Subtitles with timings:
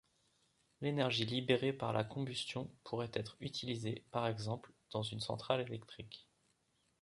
[0.81, 6.27] L'énergie libérée par la combustion pourrait être utilisée, par exemple dans une centrale électrique.